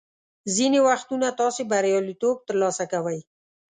[0.55, 3.19] ځینې وختونه تاسو بریالیتوب ترلاسه کوئ.